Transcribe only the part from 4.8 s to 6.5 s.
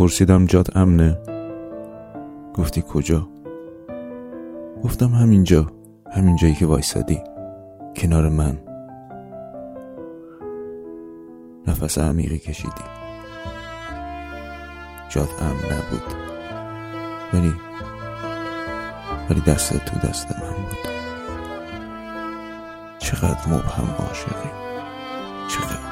گفتم همینجا همین